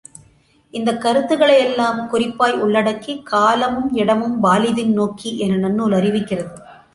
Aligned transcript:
இந்தக் 0.73 1.01
கருத்துகளை 1.01 1.57
எல்லாம் 1.59 2.09
குறிப்பாய் 2.09 2.61
உள்ளடக்கி, 2.61 3.23
காலமும் 3.23 3.93
இடமும் 3.93 4.43
வாலிதின் 4.43 4.93
நோக்கி 4.93 5.37
என 5.37 5.69
நன்னூல் 5.69 5.95
அறிவிக்கிறது. 5.95 6.49